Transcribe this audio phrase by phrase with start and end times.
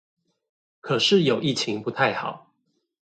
[0.79, 2.51] 可是有疫情不太好